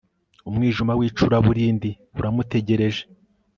umwijima 0.49 0.93
w'icuraburindi 0.99 1.89
uramutegereje 2.19 3.03